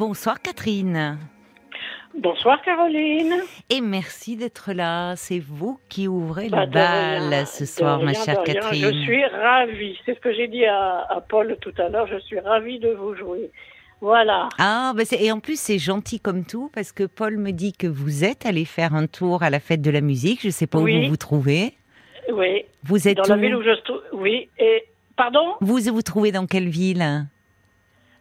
Bonsoir 0.00 0.40
Catherine. 0.40 1.18
Bonsoir 2.18 2.62
Caroline. 2.62 3.34
Et 3.68 3.82
merci 3.82 4.34
d'être 4.34 4.72
là. 4.72 5.14
C'est 5.14 5.40
vous 5.40 5.78
qui 5.90 6.08
ouvrez 6.08 6.48
Bah, 6.48 6.60
le 6.62 6.68
de 6.68 6.72
bal 6.72 7.28
rien, 7.28 7.44
ce 7.44 7.66
soir, 7.66 8.02
ma 8.02 8.14
chère. 8.14 8.42
Catherine. 8.42 8.82
Je 8.82 9.02
suis 9.02 9.22
ravie. 9.26 9.98
C'est 10.06 10.14
ce 10.14 10.20
que 10.20 10.32
j'ai 10.32 10.48
dit 10.48 10.64
à, 10.64 11.00
à 11.06 11.20
Paul 11.20 11.54
tout 11.60 11.74
à 11.76 11.90
l'heure. 11.90 12.06
Je 12.06 12.18
suis 12.20 12.40
ravie 12.40 12.78
de 12.78 12.88
vous 12.92 13.14
jouer. 13.14 13.50
Voilà. 14.00 14.48
Ah, 14.58 14.94
bah 14.96 15.02
et 15.20 15.30
en 15.32 15.38
plus 15.38 15.60
c'est 15.60 15.78
gentil 15.78 16.18
comme 16.18 16.46
tout 16.46 16.70
parce 16.74 16.92
que 16.92 17.04
Paul 17.04 17.36
me 17.36 17.50
dit 17.50 17.74
que 17.74 17.86
vous 17.86 18.24
êtes 18.24 18.46
allé 18.46 18.64
faire 18.64 18.94
un 18.94 19.06
tour 19.06 19.42
à 19.42 19.50
la 19.50 19.60
fête 19.60 19.82
de 19.82 19.90
la 19.90 20.00
musique. 20.00 20.40
Je 20.42 20.48
sais 20.48 20.66
pas 20.66 20.78
où 20.78 20.88
vous 20.88 21.08
vous 21.10 21.16
trouvez. 21.18 21.74
Oui. 22.32 22.64
Vous 22.84 23.06
êtes 23.06 23.18
Dans 23.18 23.34
la 23.34 23.36
ville 23.36 23.54
où 23.54 23.62
je 23.62 23.74
suis. 23.74 23.92
Oui. 24.14 24.48
Et 24.58 24.82
pardon? 25.14 25.56
Vous 25.60 25.76
vous 25.76 26.00
trouvez 26.00 26.32
dans 26.32 26.46
quelle 26.46 26.70
ville? 26.70 27.26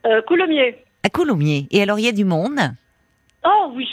Euh, 0.05 0.21
Coulommiers. 0.23 0.75
À 1.03 1.09
Coulommiers. 1.09 1.67
Et 1.71 1.81
alors 1.81 1.99
il 1.99 2.05
y 2.05 2.07
a 2.09 2.11
du 2.11 2.25
monde? 2.25 2.59
Oh 3.45 3.71
oui. 3.73 3.87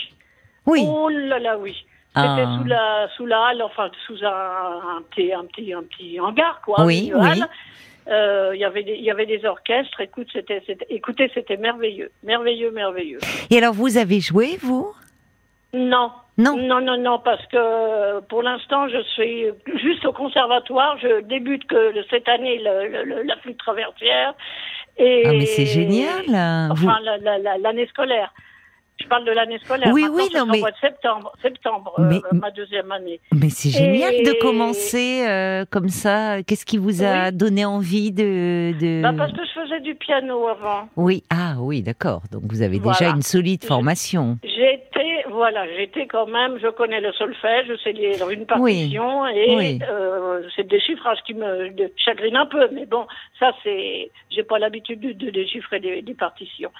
Oui. 0.66 0.82
Oh 0.86 1.08
là 1.08 1.38
là 1.38 1.56
oui. 1.58 1.74
Ah. 2.14 2.36
C'était 2.36 2.50
sous 2.58 2.64
la 2.64 3.08
sous 3.16 3.26
la 3.26 3.46
halle, 3.46 3.62
enfin 3.62 3.90
sous 4.06 4.24
un, 4.24 4.98
un 4.98 5.02
petit 5.10 5.32
un 5.32 5.44
petit 5.44 5.72
un 5.72 5.82
petit 5.82 6.18
hangar 6.18 6.60
quoi. 6.64 6.84
Oui, 6.84 7.12
oui. 7.14 7.26
halle. 7.28 7.48
Euh, 8.08 8.52
Il 8.54 8.60
y 8.60 8.64
avait 8.64 8.84
des, 8.84 8.94
il 8.94 9.02
y 9.04 9.10
avait 9.10 9.26
des 9.26 9.44
orchestres. 9.44 10.00
Écoute, 10.00 10.28
c'était, 10.32 10.62
c'était- 10.64 10.86
écoutez, 10.90 11.28
c'était 11.34 11.56
merveilleux, 11.56 12.12
merveilleux, 12.22 12.70
merveilleux. 12.70 13.18
Et 13.50 13.58
alors 13.58 13.74
vous 13.74 13.96
avez 13.96 14.20
joué 14.20 14.56
vous? 14.62 14.92
Non. 15.74 16.12
Non. 16.38 16.56
Non, 16.56 16.80
non, 16.82 16.98
non, 16.98 17.18
parce 17.24 17.44
que 17.46 17.56
euh, 17.56 18.20
pour 18.28 18.42
l'instant, 18.42 18.88
je 18.88 19.02
suis 19.14 19.44
juste 19.82 20.04
au 20.04 20.12
conservatoire. 20.12 20.98
Je 21.00 21.22
débute 21.22 21.66
que 21.66 21.92
cette 22.10 22.28
année 22.28 22.58
le, 22.62 22.88
le- 22.88 23.04
le- 23.04 23.22
la 23.22 23.36
flûte 23.38 23.58
traversière. 23.58 24.34
Et, 24.98 25.22
Ah 25.26 25.32
mais 25.32 25.46
c'est 25.46 25.66
génial. 25.66 26.24
Enfin, 26.70 26.98
la- 27.02 27.18
la- 27.18 27.38
la- 27.38 27.58
l'année 27.58 27.86
scolaire. 27.86 28.32
Je 28.98 29.06
parle 29.08 29.26
de 29.26 29.30
l'année 29.30 29.58
scolaire. 29.58 29.90
Oui, 29.92 30.02
Maintenant, 30.04 30.16
oui, 30.16 30.28
non, 30.34 30.46
mais- 30.46 30.58
mois 30.60 30.70
de 30.70 30.76
septembre, 30.78 31.32
septembre, 31.42 31.92
euh, 31.98 32.18
ma 32.32 32.50
deuxième 32.50 32.90
année. 32.92 33.20
Mais 33.34 33.50
c'est 33.50 33.68
génial 33.68 34.14
de 34.24 34.32
commencer 34.40 35.22
euh, 35.28 35.64
comme 35.70 35.88
ça. 35.90 36.42
Qu'est-ce 36.42 36.64
qui 36.64 36.78
vous 36.78 37.02
a 37.02 37.26
Oui. 37.26 37.32
donné 37.32 37.66
envie 37.66 38.10
de, 38.10 38.72
de... 38.80 39.02
Bah, 39.02 39.12
parce 39.16 39.32
que 39.32 39.42
je 39.44 39.60
faisais 39.60 39.80
du 39.80 39.94
piano 39.96 40.48
avant. 40.48 40.88
Oui, 40.96 41.22
ah 41.28 41.56
oui, 41.58 41.82
d'accord. 41.82 42.22
Donc 42.32 42.42
vous 42.48 42.62
avez 42.62 42.78
déjà 42.78 43.10
une 43.10 43.20
solide 43.22 43.64
formation. 43.64 44.38
J'étais, 44.42 45.15
voilà, 45.36 45.66
j'étais 45.76 46.06
quand 46.06 46.26
même, 46.26 46.58
je 46.58 46.68
connais 46.68 47.00
le 47.00 47.12
solfège, 47.12 47.66
je 47.68 47.76
sais 47.82 47.92
lire 47.92 48.28
une 48.30 48.46
partition 48.46 49.26
et 49.28 49.54
Oui. 49.56 49.78
euh, 49.88 50.42
c'est 50.54 50.62
le 50.62 50.68
déchiffrage 50.68 51.18
qui 51.26 51.34
me 51.34 51.70
de- 51.70 51.92
chagrine 51.96 52.36
un 52.36 52.46
peu, 52.46 52.66
mais 52.72 52.86
bon, 52.86 53.06
ça 53.38 53.52
c'est, 53.62 54.10
j'ai 54.30 54.42
pas 54.42 54.58
l'habitude 54.58 55.00
de, 55.00 55.12
de 55.12 55.30
déchiffrer 55.30 55.78
des, 55.80 56.02
des 56.02 56.14
partitions. 56.14 56.72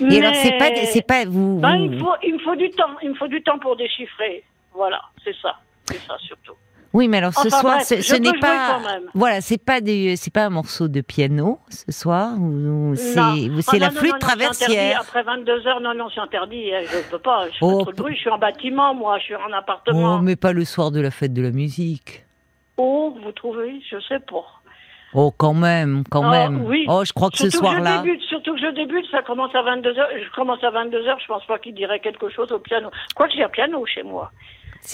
Et 0.00 0.18
alors 0.20 0.34
c'est 0.36 0.56
pas, 0.56 0.70
c'est 0.94 1.06
pas 1.06 1.24
vous. 1.26 1.58
Ben, 1.60 1.76
vous- 1.78 1.92
il, 1.92 1.98
faut, 1.98 2.14
il 2.22 2.34
me 2.34 2.38
faut 2.38 2.56
du 2.56 2.70
temps, 2.70 2.94
il 3.02 3.10
me 3.10 3.14
faut 3.14 3.28
du 3.28 3.42
temps 3.42 3.58
pour 3.58 3.74
déchiffrer. 3.76 4.44
Voilà, 4.72 5.00
c'est 5.24 5.34
ça, 5.42 5.56
c'est 5.86 6.00
ça 6.06 6.16
surtout. 6.18 6.54
Oui, 6.94 7.08
mais 7.08 7.18
alors 7.18 7.32
ce 7.32 7.48
Enfin, 7.48 7.60
soir, 7.60 7.74
bref, 7.76 7.84
ce, 8.02 8.14
n'est 8.16 8.38
pas. 8.38 8.80
Voilà, 9.14 9.40
c'est 9.40 9.56
pas 9.62 9.80
des, 9.80 10.16
c'est 10.16 10.32
pas 10.32 10.44
un 10.44 10.50
morceau 10.50 10.88
de 10.88 11.00
piano 11.00 11.58
ce 11.70 11.90
soir. 11.90 12.34
ou- 12.38 12.94
C'est, 12.96 13.18
Ah, 13.18 13.34
la 13.78 13.88
non, 13.88 13.92
flûte 13.92 14.10
non, 14.12 14.12
non, 14.12 14.18
traversière. 14.18 15.00
Après 15.00 15.22
22 15.22 15.66
heures, 15.66 15.80
non, 15.80 15.94
non, 15.94 16.08
c'est 16.14 16.20
interdit. 16.20 16.70
hein, 16.74 16.80
Je 16.84 17.10
peux 17.10 17.18
pas. 17.18 17.46
Je 17.50 17.58
Oh, 17.62 17.82
trop 17.82 17.92
de 17.92 17.96
bruit. 17.96 18.14
Je 18.14 18.20
suis 18.20 18.30
en 18.30 18.38
bâtiment, 18.38 18.94
moi. 18.94 19.18
Je 19.18 19.24
suis 19.24 19.34
en 19.36 19.52
appartement. 19.52 20.16
Oh, 20.16 20.22
mais 20.22 20.36
pas 20.36 20.52
le 20.52 20.64
soir 20.64 20.90
de 20.90 21.00
la 21.00 21.10
fête 21.10 21.32
de 21.32 21.40
la 21.42 21.50
musique. 21.50 22.24
Oh, 22.76 23.16
vous 23.24 23.32
trouvez 23.32 23.80
Je 23.90 23.96
sais 24.08 24.18
pas. 24.20 24.44
Oh, 25.14 25.30
quand 25.36 25.52
même, 25.54 26.04
quand 26.10 26.22
Ah, 26.24 26.30
même. 26.48 26.64
oui. 26.64 26.86
Oh, 26.88 27.02
je 27.04 27.12
crois 27.12 27.30
que 27.30 27.36
ce 27.36 27.50
Surtout 27.50 27.66
que 27.66 27.70
soir-là. 27.72 27.98
je 27.98 28.02
débute, 28.02 28.22
surtout 28.22 28.54
que 28.54 28.60
je 28.60 28.74
débute, 28.74 29.04
ça 29.10 29.20
commence 29.22 29.54
à 29.54 29.60
22 29.62 29.98
heures. 29.98 30.08
Je 30.14 30.34
commence 30.34 30.62
à 30.64 30.70
22 30.70 31.06
heures. 31.06 31.18
Je 31.20 31.26
pense 31.26 31.44
pas 31.46 31.58
qu'il 31.58 31.74
dirait 31.74 32.00
quelque 32.00 32.30
chose 32.30 32.50
au 32.52 32.58
piano. 32.58 32.90
Quoique 33.14 33.34
j'ai 33.34 33.44
un 33.44 33.48
piano 33.50 33.84
chez 33.86 34.02
moi. 34.02 34.30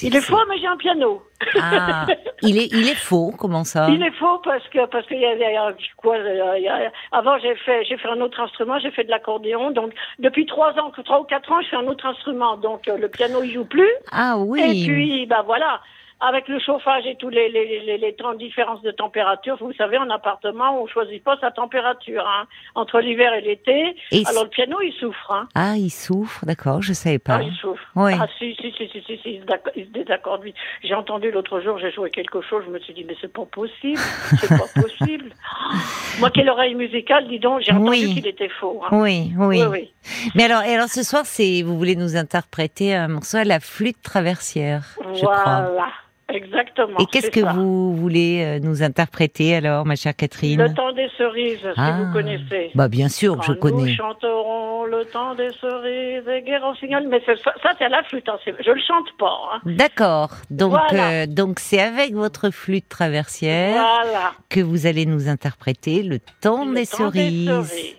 Il 0.03 0.14
est 0.14 0.20
faux, 0.20 0.39
mais 0.48 0.58
j'ai 0.58 0.67
un 0.67 0.77
piano. 0.77 1.22
Ah, 1.61 2.06
il 2.42 2.58
est, 2.58 2.67
il 2.72 2.88
est 2.88 2.94
faux. 2.94 3.32
Comment 3.38 3.65
ça? 3.65 3.88
Il 3.91 4.03
est 4.03 4.10
faux 4.12 4.38
parce 4.44 4.66
que 4.69 4.84
parce 4.87 5.06
qu'il 5.06 5.19
y 5.19 5.21
y 5.21 5.25
a- 5.25 5.75
quoi 5.97 6.16
a- 6.16 6.59
y 6.59 6.69
a- 6.69 6.93
avant 7.12 7.38
j'ai 7.38 7.54
fait 7.56 7.84
j'ai 7.84 7.97
fait 7.97 8.09
un 8.09 8.21
autre 8.21 8.38
instrument 8.41 8.78
j'ai 8.81 8.91
fait 8.91 9.04
de 9.04 9.10
l'accordéon 9.10 9.71
donc 9.71 9.93
depuis 10.19 10.47
trois 10.47 10.72
ans 10.78 10.91
trois 11.04 11.21
ou 11.21 11.25
quatre 11.25 11.50
ans 11.53 11.60
je 11.62 11.69
fais 11.69 11.77
un 11.77 11.87
autre 11.87 12.04
instrument 12.06 12.56
donc 12.56 12.87
euh, 12.88 12.98
le 12.98 13.09
piano 13.09 13.43
il 13.43 13.53
joue 13.53 13.65
plus 13.65 13.91
Ah 14.12 14.37
oui. 14.37 14.60
Et 14.60 14.87
puis, 14.87 15.27
bah 15.27 15.43
voilà, 15.47 15.81
avec 16.21 16.49
le 16.49 16.59
chauffage 16.59 17.06
et 17.06 17.15
tous 17.17 17.29
les, 17.29 17.49
les, 17.49 17.81
les, 17.81 17.97
les 17.99 18.15
temps- 18.15 18.34
différences 18.34 18.83
de 18.83 18.91
température, 18.91 19.56
vous 19.61 19.73
savez, 19.75 19.99
en 19.99 20.11
appartement, 20.11 20.83
on 20.83 20.87
choisit 20.89 21.23
pas 21.23 21.37
sa 21.41 21.51
température, 21.51 22.27
hein, 22.27 22.47
entre 22.75 23.01
l'hiver 23.01 23.33
et 23.34 23.41
l'été. 23.41 23.95
Et 24.11 24.25
Alors 24.27 24.45
le 24.45 24.51
piano, 24.51 24.81
il 24.81 24.93
souffre, 24.95 25.31
hein. 25.31 25.49
Ah, 25.55 25.77
il 25.77 25.91
souffre, 25.91 26.45
d'accord, 26.45 26.83
je 26.83 26.93
savais 26.93 27.19
pas. 27.21 27.37
Ah, 27.37 27.43
il 27.43 27.55
souffre. 27.55 27.83
Oui. 27.95 28.12
Ah, 28.21 28.27
si, 28.39 28.55
si, 28.61 28.73
si, 28.77 28.89
si, 28.89 29.01
si, 29.07 29.17
si, 29.23 29.31
il 29.34 29.41
se 29.43 29.47
il 29.77 29.84
se 29.87 29.91
désaccorde 29.91 30.43
vite. 30.43 30.57
J'ai 30.83 30.95
entendu 30.95 31.31
l'autre 31.31 31.61
jour, 31.61 31.78
j'ai 31.78 31.93
joué 31.93 32.11
quelque 32.11 32.41
chose, 32.43 32.65
je 32.67 32.71
me 32.71 32.78
suis 32.81 32.95
dit, 32.95 33.05
mais 33.05 33.15
c'est 33.21 33.33
pas 33.33 33.45
possible, 33.47 33.99
c'est 34.41 34.49
pas 34.49 34.65
possible. 34.83 35.31
Oh, 35.71 35.75
Moi 36.21 36.31
qui 36.31 36.41
ai 36.41 36.45
l'oreille 36.45 36.75
musicale, 36.75 37.28
dis 37.28 37.39
donc, 37.39 37.61
j'ai 37.61 37.73
entendu 37.73 37.91
Oui. 37.91 38.15
qu'il 38.15 38.27
était 38.27 38.49
faux. 38.49 38.83
hein. 38.84 38.89
Oui, 38.91 39.33
oui. 39.39 39.62
Oui, 39.62 39.62
oui. 39.71 39.93
Mais 40.34 40.45
alors, 40.45 40.62
et 40.62 40.75
alors 40.75 40.89
ce 40.89 41.03
soir, 41.03 41.23
c'est 41.27 41.62
vous 41.62 41.77
voulez 41.78 41.95
nous 41.97 42.17
interpréter 42.17 42.95
un 42.95 43.09
morceau 43.09 43.37
à 43.39 43.45
la 43.45 43.61
flûte 43.61 44.03
traversière, 44.03 44.83
je 45.15 45.21
crois. 45.25 45.71
Exactement. 46.31 46.99
Et 46.99 47.06
qu'est-ce 47.06 47.31
que 47.31 47.41
ça. 47.41 47.53
vous 47.55 47.97
voulez 47.97 48.43
euh, 48.44 48.59
nous 48.62 48.83
interpréter 48.83 49.56
alors, 49.56 49.87
ma 49.87 49.97
chère 49.97 50.15
Catherine? 50.15 50.61
Le 50.61 50.75
temps 50.75 50.93
des 50.93 51.09
cerises, 51.16 51.59
si 51.61 51.66
Ah. 51.77 51.99
vous 52.03 52.12
connaissez. 52.12 52.71
Bah 52.75 52.89
bien 52.89 53.09
sûr, 53.09 53.43
je 53.43 53.53
Quand 53.55 53.71
connais. 53.71 53.83
Nous 53.91 53.94
chanterons 53.97 54.84
le 54.84 55.05
temps 55.06 55.34
des 55.34 55.49
cerises 55.61 56.28
et 56.28 56.43
guerre 56.43 56.65
en 56.65 56.75
signal. 56.75 57.06
Mais 57.09 57.21
ça, 57.25 57.33
ça, 57.62 57.71
c'est 57.78 57.84
à 57.87 57.89
la 57.89 58.03
flûte. 58.03 58.28
Hein. 58.28 58.37
Je 58.47 58.71
le 58.71 58.81
chante 58.87 59.06
pas. 59.19 59.39
Hein. 59.55 59.61
D'accord. 59.65 60.31
Donc, 60.50 60.72
Voilà. 60.72 61.22
euh, 61.22 61.27
donc 61.27 61.61
c'est 61.61 61.81
avec 61.81 62.12
votre 62.12 62.50
flûte 62.50 62.89
traversière 62.89 63.72
Voilà. 63.83 64.33
que 64.50 64.60
vous 64.60 64.87
allez 64.87 65.06
nous 65.06 65.28
interpréter 65.28 66.03
le 66.03 66.19
temps 66.43 66.66
Le 66.66 66.75
des 66.75 66.87
temps 66.87 67.10
cerises. 67.10 67.47
cerises. 67.49 67.95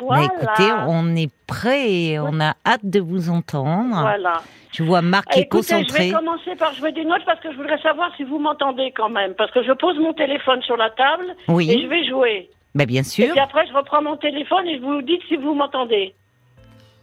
Voilà. 0.00 0.24
écoutez, 0.24 0.72
on 0.88 1.14
est 1.16 1.30
prêt 1.46 1.90
et 1.90 2.18
on 2.18 2.40
a 2.40 2.54
hâte 2.66 2.84
de 2.84 3.00
vous 3.00 3.30
entendre. 3.30 4.00
Voilà. 4.00 4.42
Je 4.72 4.82
vois 4.82 5.00
Marc 5.00 5.30
qui 5.30 5.38
est 5.38 5.42
Écoutez, 5.42 5.62
je 5.68 5.74
concentré. 5.84 6.06
vais 6.08 6.12
commencer 6.12 6.54
par 6.58 6.74
jouer 6.74 6.92
des 6.92 7.04
notes 7.04 7.22
parce 7.24 7.40
que 7.40 7.50
je 7.50 7.56
voudrais 7.56 7.80
savoir 7.80 8.10
si 8.16 8.24
vous 8.24 8.38
m'entendez 8.38 8.92
quand 8.96 9.08
même. 9.08 9.34
Parce 9.34 9.50
que 9.52 9.62
je 9.62 9.72
pose 9.72 9.98
mon 9.98 10.12
téléphone 10.12 10.60
sur 10.62 10.76
la 10.76 10.90
table 10.90 11.34
Oui. 11.48 11.70
et 11.70 11.82
je 11.82 11.86
vais 11.86 12.04
jouer. 12.06 12.50
Bah, 12.74 12.84
bien 12.84 13.00
Et 13.00 13.04
sûr. 13.04 13.30
puis 13.30 13.40
après, 13.40 13.66
je 13.66 13.72
reprends 13.72 14.02
mon 14.02 14.16
téléphone 14.18 14.66
et 14.66 14.76
je 14.78 14.82
vous 14.82 15.00
dites 15.00 15.22
si 15.28 15.36
vous 15.36 15.54
m'entendez. 15.54 16.14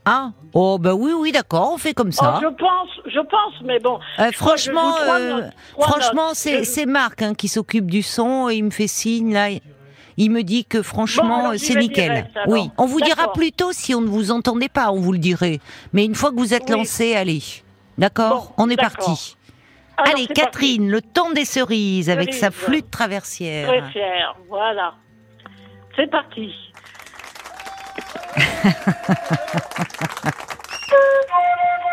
Ah, 0.05 0.31
oh 0.53 0.77
bah 0.77 0.93
oui, 0.93 1.13
oui, 1.17 1.31
d'accord, 1.31 1.71
on 1.73 1.77
fait 1.77 1.93
comme 1.93 2.11
ça. 2.11 2.35
Oh, 2.37 2.39
je 2.43 2.47
pense, 2.53 2.89
je 3.05 3.19
pense, 3.21 3.53
mais 3.63 3.79
bon. 3.79 3.99
Euh, 4.19 4.31
franchement, 4.33 4.95
euh, 5.09 5.35
notes, 5.35 5.53
franchement, 5.79 6.27
notes. 6.27 6.35
c'est 6.35 6.59
Je- 6.59 6.63
c'est 6.65 6.85
Marc 6.85 7.21
hein, 7.21 7.33
qui 7.33 7.47
s'occupe 7.47 7.89
du 7.89 8.01
son 8.01 8.49
et 8.49 8.55
il 8.55 8.65
me 8.65 8.69
fait 8.69 8.87
signe 8.87 9.33
là. 9.33 9.47
Il 10.17 10.31
me 10.31 10.43
dit 10.43 10.65
que 10.65 10.81
franchement, 10.81 11.51
c'est 11.57 11.75
nickel. 11.75 12.29
Oui, 12.47 12.69
on 12.77 12.85
vous 12.85 13.01
dira 13.01 13.31
plus 13.33 13.51
tôt 13.51 13.71
si 13.71 13.95
on 13.95 14.01
ne 14.01 14.07
vous 14.07 14.31
entendait 14.31 14.69
pas, 14.69 14.91
on 14.91 14.99
vous 14.99 15.11
le 15.11 15.17
dirait. 15.17 15.59
Mais 15.93 16.05
une 16.05 16.15
fois 16.15 16.31
que 16.31 16.37
vous 16.37 16.53
êtes 16.53 16.69
lancé, 16.69 17.15
allez. 17.15 17.41
D'accord 17.97 18.53
On 18.57 18.69
est 18.69 18.77
parti. 18.77 19.35
Allez, 19.97 20.27
Catherine, 20.27 20.89
le 20.89 21.01
temps 21.01 21.31
des 21.31 21.45
cerises 21.45 22.09
avec 22.09 22.33
sa 22.33 22.51
flûte 22.51 22.89
traversière. 22.89 23.67
Traversière, 23.67 24.35
voilà. 24.49 24.95
C'est 25.95 26.09
parti. 26.09 26.51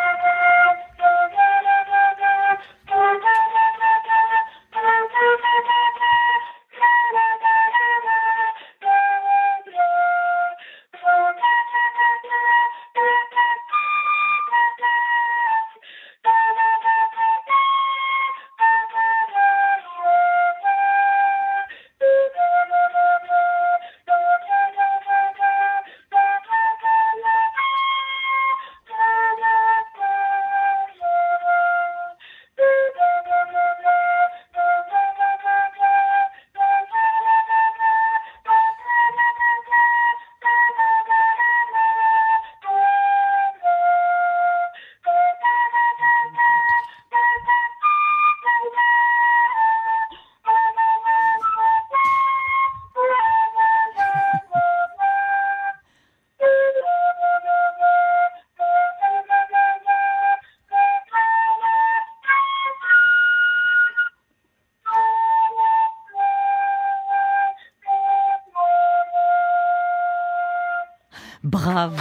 Bravo 71.50 71.97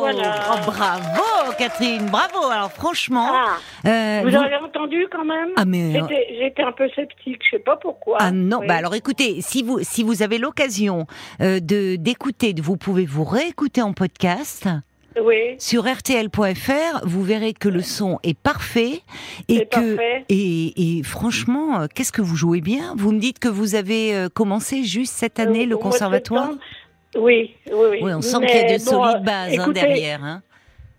voilà. 0.00 0.34
Oh, 0.52 0.56
Bravo, 0.66 1.52
Catherine, 1.58 2.06
bravo. 2.10 2.48
Alors 2.50 2.72
franchement, 2.72 3.28
Ah, 3.32 3.56
euh, 3.88 4.20
vous 4.24 4.30
vous- 4.30 4.36
avez 4.36 4.56
entendu 4.56 5.06
quand 5.10 5.24
même 5.24 5.50
Ah, 5.56 5.64
mais, 5.64 5.96
euh, 5.96 6.00
J'étais 6.08 6.26
j'étais 6.40 6.62
un 6.62 6.72
peu 6.72 6.88
sceptique, 6.94 7.40
je 7.44 7.56
sais 7.56 7.62
pas 7.62 7.76
pourquoi. 7.76 8.16
Ah 8.20 8.32
non, 8.32 8.58
Oui. 8.60 8.66
bah 8.66 8.74
alors 8.76 8.94
écoutez, 8.94 9.40
si 9.40 9.62
vous 9.62 9.78
si 9.82 10.02
vous 10.02 10.22
avez 10.22 10.38
l'occasion 10.38 11.06
euh, 11.40 11.60
de 11.60 11.96
d'écouter, 11.96 12.54
vous 12.60 12.76
pouvez 12.76 13.06
vous 13.06 13.24
réécouter 13.24 13.82
en 13.82 13.92
podcast 13.92 14.68
Oui, 15.22 15.56
sur 15.58 15.84
rtl.fr. 15.84 17.00
Vous 17.04 17.22
verrez 17.22 17.52
que 17.52 17.68
le 17.68 17.82
son 17.82 18.18
est 18.22 18.36
parfait 18.38 19.02
et 19.48 19.66
que 19.66 19.94
parfait. 19.96 20.24
et, 20.28 20.98
et 20.98 21.02
franchement, 21.02 21.82
euh, 21.82 21.86
qu'est-ce 21.94 22.12
que 22.12 22.22
vous 22.22 22.34
jouez 22.36 22.60
bien? 22.60 22.94
Vous 22.96 23.12
me 23.12 23.18
dites 23.20 23.38
que 23.38 23.48
vous 23.48 23.74
avez 23.74 24.14
euh, 24.14 24.28
commencé 24.28 24.82
juste 24.84 25.14
cette 25.14 25.38
année 25.38 25.64
Euh, 25.64 25.68
le 25.68 25.76
conservatoire? 25.76 26.50
Oui, 27.16 27.54
oui, 27.70 27.74
oui. 27.90 27.98
Oui, 28.02 28.12
on 28.14 28.22
sent 28.22 28.38
qu'il 28.46 28.56
y 28.56 28.58
a 28.60 28.72
de 28.74 28.78
solides 28.78 29.22
bases 29.24 29.58
hein, 29.58 29.68
derrière. 29.72 30.24
hein. 30.24 30.42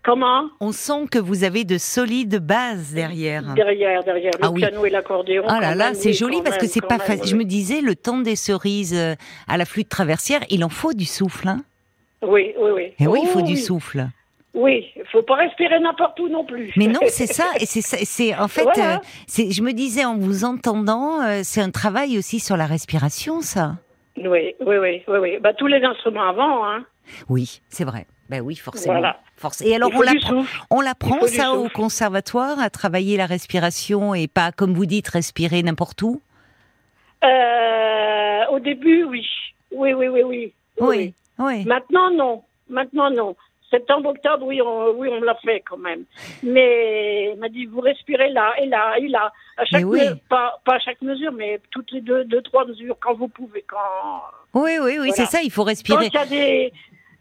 Comment? 0.04 0.50
On 0.60 0.70
sent 0.72 1.06
que 1.10 1.18
vous 1.18 1.44
avez 1.44 1.64
de 1.64 1.78
solides 1.78 2.36
bases 2.38 2.92
derrière. 2.92 3.54
Derrière, 3.54 4.04
derrière 4.04 4.32
le 4.38 4.44
Ah 4.46 4.50
oui. 4.50 4.60
piano 4.60 4.84
et 4.84 4.90
l'accordéon. 4.90 5.44
Oh 5.48 5.60
là 5.60 5.74
là, 5.74 5.94
c'est 5.94 6.08
oui, 6.10 6.14
joli 6.14 6.42
parce 6.42 6.58
que 6.58 6.66
c'est 6.66 6.82
pas 6.86 6.98
facile. 6.98 7.22
oui. 7.24 7.28
Je 7.30 7.36
me 7.36 7.44
disais, 7.44 7.80
le 7.80 7.96
temps 7.96 8.18
des 8.18 8.36
cerises 8.36 8.94
euh, 8.94 9.14
à 9.48 9.56
la 9.56 9.64
flûte 9.64 9.88
traversière, 9.88 10.40
il 10.50 10.62
en 10.62 10.68
faut 10.68 10.92
du 10.92 11.06
souffle. 11.06 11.48
Hein 11.48 11.64
Oui, 12.22 12.52
oui, 12.60 12.70
oui. 12.74 12.82
Et 13.00 13.06
oui, 13.06 13.20
il 13.22 13.28
faut 13.28 13.40
du 13.40 13.54
oui. 13.54 13.58
souffle. 13.58 14.06
Oui, 14.52 14.84
il 14.94 15.02
faut 15.10 15.22
pas 15.22 15.34
respirer 15.36 15.80
n'importe 15.80 16.20
où 16.20 16.28
non 16.28 16.44
plus. 16.44 16.70
Mais 16.76 16.86
non, 16.86 17.00
c'est 17.08 17.26
ça. 17.32 17.46
Et 17.58 17.64
c'est 17.66 17.80
c'est 17.80 18.36
en 18.36 18.46
fait, 18.46 18.62
Voilà. 18.62 18.96
euh. 18.96 19.50
Je 19.50 19.62
me 19.62 19.72
disais 19.72 20.04
en 20.04 20.16
vous 20.18 20.44
entendant, 20.44 21.22
euh, 21.22 21.40
c'est 21.42 21.62
un 21.62 21.70
travail 21.70 22.18
aussi 22.18 22.38
sur 22.40 22.56
la 22.58 22.66
respiration, 22.66 23.40
ça. 23.40 23.76
Oui, 24.26 24.54
oui, 24.60 24.76
oui, 24.78 25.02
oui, 25.08 25.18
oui. 25.18 25.38
Bah, 25.40 25.52
tous 25.54 25.66
les 25.66 25.82
instruments 25.82 26.28
avant, 26.28 26.66
hein. 26.66 26.84
Oui, 27.28 27.60
c'est 27.68 27.84
vrai. 27.84 28.06
Ben 28.28 28.40
oui, 28.40 28.56
forcément. 28.56 28.94
Voilà. 28.94 29.18
Force. 29.36 29.60
Et 29.60 29.74
alors 29.74 29.90
on 30.70 30.80
l'apprend, 30.80 31.26
ça 31.26 31.52
au 31.52 31.68
conservatoire 31.68 32.58
à 32.60 32.70
travailler 32.70 33.16
la 33.16 33.26
respiration 33.26 34.14
et 34.14 34.28
pas 34.28 34.52
comme 34.52 34.72
vous 34.72 34.86
dites 34.86 35.08
respirer 35.08 35.62
n'importe 35.62 36.00
où? 36.02 36.22
Euh, 37.22 38.40
au 38.50 38.60
début, 38.60 39.04
oui. 39.04 39.26
Oui, 39.72 39.92
oui, 39.92 40.08
oui, 40.08 40.22
oui. 40.22 40.52
Oui, 40.80 41.14
oui. 41.38 41.64
Maintenant, 41.64 42.10
non. 42.10 42.42
Maintenant, 42.68 43.10
non. 43.10 43.36
Septembre, 43.74 44.10
octobre, 44.10 44.46
oui, 44.46 44.60
on, 44.62 44.90
oui, 44.98 45.08
on 45.10 45.20
l'a 45.20 45.34
fait 45.36 45.62
quand 45.68 45.76
même. 45.78 46.04
Mais 46.42 47.32
il 47.34 47.38
m'a 47.40 47.48
dit, 47.48 47.66
vous 47.66 47.80
respirez 47.80 48.30
là 48.30 48.52
et 48.62 48.66
là 48.66 48.94
et 48.98 49.08
là. 49.08 49.32
À 49.56 49.64
chaque 49.64 49.84
oui. 49.84 50.00
pas, 50.28 50.60
pas 50.64 50.74
à 50.74 50.78
chaque 50.78 51.00
mesure, 51.02 51.32
mais 51.32 51.60
toutes 51.70 51.90
les 51.92 52.00
deux, 52.00 52.24
deux, 52.24 52.42
trois 52.42 52.64
mesures 52.66 52.96
quand 53.00 53.14
vous 53.14 53.28
pouvez. 53.28 53.64
Quand, 53.68 53.78
Oui, 54.54 54.72
oui, 54.80 54.92
oui, 54.92 54.96
Voilà. 54.98 55.12
c'est 55.14 55.26
ça. 55.26 55.42
Il 55.42 55.50
faut 55.50 55.62
quand 55.62 55.68
respirer. 55.70 56.06
il 56.06 56.14
y 56.14 56.16
a 56.18 56.26
des. 56.26 56.72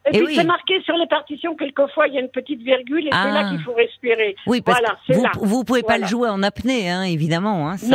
Et, 0.06 0.10
Eh 0.12 0.18
puis 0.18 0.26
oui. 0.28 0.36
c'est 0.36 0.44
marqué 0.44 0.82
sur 0.82 0.96
les 0.98 1.08
partitions, 1.08 1.56
quelquefois 1.56 2.08
il 2.10 2.14
y 2.16 2.18
a 2.18 2.20
une 2.20 2.28
petite 2.30 2.62
virgule 2.62 3.08
et 3.08 3.10
Ah. 3.14 3.24
c'est 3.26 3.32
là 3.42 3.50
qu'il 3.50 3.62
faut 3.64 3.74
respirer. 3.74 4.36
Oui, 4.48 4.60
parce 4.60 4.80
Voilà, 4.80 4.98
que 5.08 5.14
vous, 5.14 5.24
là. 5.24 5.32
vous 5.40 5.64
pouvez 5.64 5.82
pas 5.82 5.98
le 5.98 6.06
jouer 6.06 6.28
en 6.28 6.44
apnée, 6.44 6.90
hein, 6.92 7.04
évidemment. 7.04 7.70
Hein, 7.70 7.78
ça. 7.78 7.88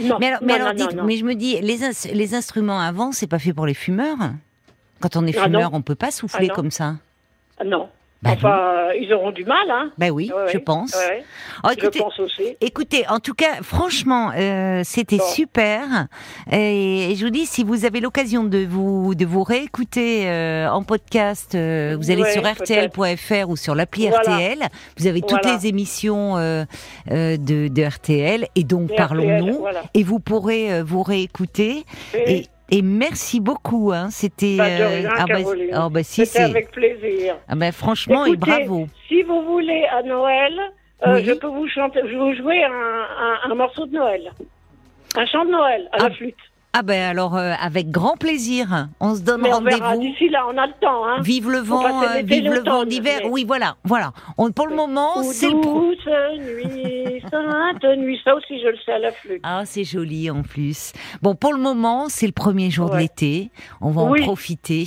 Non, 0.00 0.08
non, 0.08 0.16
Mais 0.18 0.26
alors, 0.26 0.40
mais 0.42 0.52
non, 0.54 0.54
alors 0.56 0.68
non, 0.68 0.74
dites, 0.74 0.90
non, 0.96 1.02
non. 1.02 1.04
mais 1.08 1.16
je 1.16 1.24
me 1.24 1.34
dis, 1.34 1.60
les, 1.60 1.84
ins- 1.84 2.12
les 2.12 2.34
instruments 2.34 2.80
avant, 2.80 3.12
c'est 3.12 3.28
pas 3.28 3.38
fait 3.38 3.52
pour 3.54 3.66
les 3.66 3.74
fumeurs? 3.74 4.18
Quand 5.00 5.14
on 5.16 5.24
est 5.26 5.36
Ah 5.38 5.44
fumeur, 5.44 5.70
on 5.72 5.82
peut 5.82 5.94
pas 5.94 6.10
souffler 6.10 6.48
Ah 6.50 6.54
comme 6.54 6.70
ça? 6.72 6.94
Ah, 7.60 7.64
Non. 7.64 7.88
Bah 8.22 8.30
enfin, 8.34 8.56
euh, 8.90 8.94
ils 9.00 9.12
auront 9.12 9.32
du 9.32 9.44
mal, 9.44 9.68
hein. 9.68 9.90
Ben 9.98 10.10
oui, 10.12 10.30
Ouais, 10.32 10.52
je 10.52 10.58
pense. 10.58 10.94
Ouais, 10.94 11.24
Oh, 11.64 11.68
je 11.70 11.72
écoutez, 11.74 11.98
pense 11.98 12.20
aussi. 12.20 12.56
écoutez, 12.60 13.04
en 13.08 13.18
tout 13.18 13.34
cas, 13.34 13.62
franchement, 13.62 14.30
euh, 14.36 14.82
c'était 14.84 15.16
Bon. 15.16 15.24
super. 15.24 16.06
Et 16.52 17.14
je 17.16 17.24
vous 17.24 17.30
dis, 17.30 17.46
si 17.46 17.64
vous 17.64 17.84
avez 17.84 17.98
l'occasion 18.00 18.44
de 18.44 18.64
vous 18.64 19.14
de 19.16 19.26
vous 19.26 19.42
réécouter 19.42 20.28
euh, 20.28 20.68
en 20.70 20.84
podcast, 20.84 21.54
euh, 21.56 21.96
vous 21.98 22.10
allez 22.12 22.22
Ouais, 22.22 22.32
sur 22.32 22.42
rtl.fr 22.44 23.48
ou 23.48 23.56
sur 23.56 23.74
l'appli 23.74 24.08
Voilà. 24.08 24.22
RTL. 24.36 24.58
Vous 24.98 25.06
avez 25.08 25.20
toutes 25.20 25.42
Voilà. 25.42 25.56
les 25.58 25.66
émissions 25.66 26.36
euh, 26.36 26.64
euh, 27.10 27.36
de, 27.36 27.66
de 27.66 27.82
RTL 27.84 28.46
et 28.54 28.62
donc 28.64 28.94
parlons-nous. 28.96 29.58
Voilà. 29.58 29.82
Et 29.94 30.04
vous 30.04 30.20
pourrez 30.20 30.72
euh, 30.72 30.82
vous 30.84 31.02
réécouter. 31.02 31.84
Et 32.14 32.36
Et, 32.36 32.46
et 32.72 32.82
merci 32.82 33.38
beaucoup. 33.40 33.92
Hein. 33.92 34.08
C'était. 34.10 34.56
De 34.56 34.62
rien, 34.62 35.10
ah 35.16 35.24
bah, 35.28 35.34
ah 35.72 35.88
bah 35.90 36.02
si 36.02 36.26
C'était 36.26 36.42
avec 36.44 36.70
plaisir. 36.72 37.36
Ah 37.48 37.54
bah, 37.54 37.70
franchement 37.72 38.24
et 38.26 38.36
bravo. 38.36 38.86
Si 39.08 39.22
vous 39.22 39.42
voulez 39.42 39.84
à 39.92 40.02
Noël, 40.02 40.58
euh, 41.06 41.14
Oui. 41.16 41.24
je 41.24 41.32
peux 41.32 41.46
vous 41.48 41.68
chanter, 41.68 42.00
je 42.02 42.08
vais 42.08 42.16
vous 42.16 42.34
jouer 42.34 42.64
un, 42.64 42.70
un, 42.70 43.50
un 43.50 43.54
morceau 43.54 43.86
de 43.86 43.92
Noël. 43.94 44.32
Un 45.16 45.26
chant 45.26 45.44
de 45.44 45.50
Noël 45.50 45.88
à 45.92 45.96
Ah, 46.00 46.08
la 46.08 46.14
flûte. 46.14 46.34
Ah 46.74 46.80
ben 46.82 47.02
alors 47.02 47.36
euh, 47.36 47.52
avec 47.60 47.90
grand 47.90 48.16
plaisir. 48.16 48.88
On 48.98 49.14
se 49.14 49.20
donne 49.20 49.44
rendez-vous. 49.46 50.00
D'ici 50.00 50.30
là, 50.30 50.46
on 50.48 50.56
a 50.56 50.66
le 50.66 50.72
temps, 50.80 51.04
hein. 51.06 51.20
Vive 51.20 51.50
le 51.50 51.58
vent, 51.58 52.02
euh, 52.02 52.22
vive 52.24 52.50
le 52.50 52.60
vent 52.64 52.84
d'hiver. 52.84 53.20
mais- 53.24 53.28
Oui, 53.28 53.44
voilà, 53.46 53.76
voilà. 53.84 54.12
On, 54.38 54.50
pour 54.52 54.68
le 54.68 54.74
moment, 54.74 55.22
c'est 55.22 55.50
le 55.50 55.60
douce 55.60 56.06
nuit, 56.40 57.22
sainte 57.30 57.84
nuit. 57.98 58.18
Ça 58.24 58.34
aussi, 58.34 58.58
je 58.62 58.68
le 58.68 58.76
sais 58.86 58.92
à 58.92 58.98
la 59.00 59.12
flûte. 59.12 59.40
Ah, 59.42 59.62
c'est 59.66 59.84
joli 59.84 60.30
en 60.30 60.40
plus. 60.42 60.92
Bon, 61.20 61.34
pour 61.34 61.52
le 61.52 61.58
moment, 61.58 62.06
c'est 62.08 62.24
le 62.26 62.32
premier 62.32 62.70
jour 62.70 62.88
de 62.88 62.96
l'été. 62.96 63.50
On 63.82 63.90
va 63.90 64.04
Oui. 64.04 64.22
en 64.22 64.24
profiter. 64.24 64.84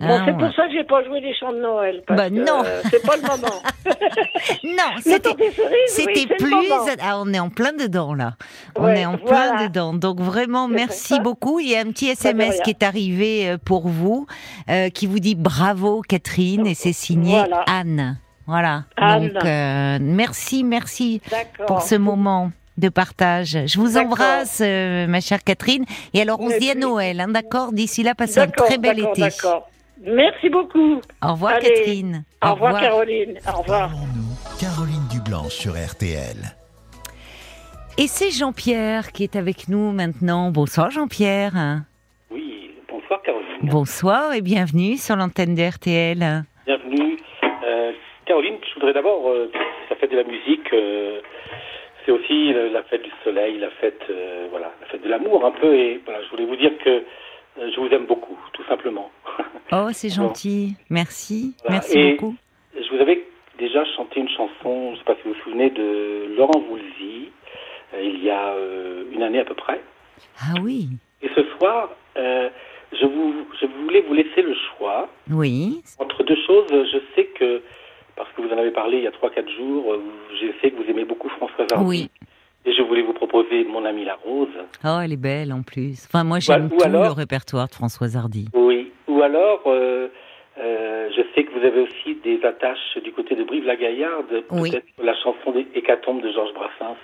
Bon, 0.00 0.06
Hein, 0.08 0.22
c'est 0.26 0.32
on- 0.32 0.36
pour 0.38 0.52
ça 0.54 0.66
que 0.66 0.72
j'ai 0.74 0.84
pas 0.84 1.02
joué 1.04 1.22
des 1.22 1.34
chants 1.34 1.52
de 1.52 1.60
Noël. 1.60 2.02
Parce 2.06 2.20
Bah, 2.20 2.28
non. 2.28 2.62
euh, 2.66 2.82
c'est 2.90 3.02
pas 3.06 3.16
le 3.16 3.22
moment. 3.22 3.62
Non, 4.64 4.96
c'était. 5.00 5.34
oui, 5.38 6.26
plus. 6.38 6.54
Ah, 7.02 7.18
on 7.18 7.32
est 7.32 7.38
en 7.38 7.48
plein 7.50 7.72
dedans 7.72 8.12
là. 8.14 8.34
On 8.76 8.84
Ouais, 8.84 9.00
est 9.00 9.06
en 9.06 9.16
plein 9.16 9.48
voilà. 9.52 9.66
dedans. 9.68 9.94
Donc 9.94 10.20
vraiment, 10.20 10.68
C'est 10.90 11.13
merci 11.14 11.16
ça. 11.16 11.22
beaucoup. 11.22 11.60
Il 11.60 11.68
y 11.70 11.76
a 11.76 11.80
un 11.80 11.86
petit 11.90 12.08
SMS 12.08 12.60
qui 12.62 12.70
est 12.70 12.82
arrivé 12.82 13.48
euh, 13.48 13.58
pour 13.62 13.88
vous, 13.88 14.26
euh, 14.68 14.88
qui 14.90 15.06
vous 15.06 15.18
dit 15.18 15.34
bravo 15.34 16.02
Catherine, 16.02 16.66
et 16.66 16.74
c'est 16.74 16.92
signé 16.92 17.38
Voilà. 17.38 17.64
Anne. 17.66 18.18
Voilà. 18.46 18.84
Anne. 18.96 19.28
Donc 19.28 19.44
euh, 19.44 19.98
merci, 20.00 20.64
merci 20.64 21.20
pour 21.66 21.82
ce 21.82 21.94
moment 21.94 22.50
de 22.76 22.88
partage. 22.88 23.58
Je 23.66 23.78
vous 23.78 23.96
embrasse, 23.96 24.60
euh, 24.60 25.06
ma 25.06 25.20
chère 25.20 25.42
Catherine. 25.44 25.84
Et 26.12 26.20
alors, 26.20 26.40
on 26.40 26.50
se 26.50 26.58
dit 26.58 26.70
à. 26.70 26.74
Noël, 26.74 27.20
hein, 27.20 27.28
d'accord? 27.28 27.72
D'ici 27.72 28.02
là, 28.02 28.14
passez 28.14 28.40
un 28.40 28.48
très 28.48 28.78
bel 28.78 28.98
été. 28.98 29.20
D'accord. 29.22 29.68
Merci 30.04 30.50
beaucoup. 30.50 31.00
Au 31.22 31.32
revoir, 31.32 31.54
Allez. 31.54 31.68
Catherine. 31.68 32.24
Au 32.44 32.52
revoir, 32.52 32.80
Caroline. 32.80 33.38
Au 33.48 33.58
revoir. 33.60 33.90
Caroline 34.58 35.06
Dublanche 35.10 35.54
sur 35.54 35.72
RTL. 35.72 36.36
Et 37.96 38.06
c'est 38.08 38.30
Jean-Pierre 38.30 39.12
qui 39.12 39.22
est 39.22 39.36
avec 39.36 39.68
nous 39.68 39.92
maintenant. 39.92 40.50
Bonsoir, 40.50 40.90
Jean-Pierre. 40.90 41.52
Oui, 42.30 42.70
bonsoir 42.88 43.22
Caroline. 43.22 43.46
Bonsoir 43.62 44.34
et 44.34 44.40
bienvenue 44.40 44.96
sur 44.96 45.14
l'antenne 45.16 45.54
de 45.54 45.62
RTL. 45.62 46.42
Bienvenue. 46.66 47.18
Euh, 47.64 47.92
Caroline, 48.26 48.56
je 48.68 48.74
voudrais 48.74 48.92
d'abord, 48.94 49.28
euh, 49.28 49.50
la 49.90 49.96
fête 49.96 50.10
de 50.10 50.16
la 50.16 50.24
musique, 50.24 50.72
euh, 50.72 51.20
c'est 52.04 52.10
aussi 52.10 52.52
euh, 52.52 52.70
la 52.72 52.82
fête 52.84 53.02
du 53.02 53.10
soleil, 53.22 53.58
la 53.58 53.70
fête, 53.80 54.02
voilà, 54.50 54.72
la 54.80 54.86
fête 54.88 55.02
de 55.02 55.08
l'amour 55.08 55.44
un 55.46 55.52
peu. 55.52 55.72
Et 55.74 56.00
voilà, 56.04 56.20
je 56.24 56.30
voulais 56.30 56.46
vous 56.46 56.56
dire 56.56 56.72
que 56.84 57.04
je 57.58 57.80
vous 57.80 57.88
aime 57.94 58.06
beaucoup, 58.06 58.38
tout 58.52 58.64
simplement. 58.68 59.10
Oh, 59.72 59.88
c'est 59.92 60.10
gentil. 60.10 60.74
Merci. 60.90 61.56
Voilà. 61.64 61.76
Merci 61.80 61.98
Et- 61.98 62.12
beaucoup. 62.12 62.36
je 62.76 62.88
vous 62.94 63.00
avais 63.00 63.24
déjà 63.58 63.82
chanté 63.96 64.20
une 64.20 64.28
chanson, 64.28 64.88
je 64.88 64.92
ne 64.92 64.96
sais 64.98 65.04
pas 65.04 65.14
si 65.16 65.22
vous 65.24 65.32
vous 65.34 65.40
souvenez, 65.40 65.70
de 65.70 66.32
Laurent 66.36 66.60
Voulzy, 66.68 67.30
il 68.02 68.22
y 68.24 68.30
a 68.30 68.48
euh, 68.54 69.04
une 69.12 69.22
année 69.22 69.40
à 69.40 69.44
peu 69.44 69.54
près. 69.54 69.80
Ah 70.40 70.54
oui. 70.62 70.88
Et 71.22 71.28
ce 71.34 71.42
soir, 71.58 71.90
euh, 72.16 72.48
je, 72.92 73.06
vous, 73.06 73.34
je 73.60 73.66
voulais 73.82 74.02
vous 74.02 74.14
laisser 74.14 74.42
le 74.42 74.54
choix 74.76 75.08
Oui. 75.30 75.82
Entre 75.98 76.22
deux 76.22 76.36
choses, 76.46 76.66
je 76.70 76.98
sais 77.14 77.26
que, 77.38 77.62
parce 78.16 78.28
que 78.32 78.42
vous 78.42 78.48
en 78.52 78.58
avez 78.58 78.70
parlé 78.70 78.98
il 78.98 79.04
y 79.04 79.06
a 79.06 79.10
3-4 79.10 79.48
jours, 79.56 79.92
euh, 79.92 80.00
je 80.40 80.46
sais 80.60 80.70
que 80.70 80.76
vous 80.82 80.88
aimez 80.90 81.04
beaucoup 81.04 81.28
Françoise 81.28 81.68
Hardy. 81.72 81.84
Oui. 81.86 82.10
Et 82.66 82.72
je 82.72 82.80
voulais 82.82 83.02
vous 83.02 83.12
proposer 83.12 83.64
Mon 83.64 83.84
ami 83.84 84.04
la 84.06 84.14
rose. 84.14 84.48
Oh, 84.84 84.98
elle 85.02 85.12
est 85.12 85.16
belle 85.18 85.52
en 85.52 85.62
plus. 85.62 86.06
Enfin, 86.06 86.24
moi, 86.24 86.38
j'aime 86.40 86.66
ou 86.72 86.76
tout 86.78 86.84
alors- 86.84 87.04
le 87.04 87.10
répertoire 87.10 87.68
de 87.68 87.74
Françoise 87.74 88.16
Hardy. 88.16 88.48
Oui. 88.54 88.90
Ou 89.06 89.20
alors, 89.22 89.60
euh, 89.66 89.72
euh, 89.72 90.03
vous 91.64 91.70
avez 91.70 91.80
aussi 91.80 92.18
des 92.22 92.44
attaches 92.44 92.98
du 93.02 93.12
côté 93.12 93.34
de 93.36 93.44
Brive-la-Gaillarde. 93.44 94.44
Oui. 94.50 94.70
Peut-être 94.70 94.86
la 95.02 95.14
chanson 95.14 95.52
des 95.52 95.66
Hécatombes 95.74 96.22
de 96.22 96.30
Georges 96.30 96.52
Brassens, 96.54 96.96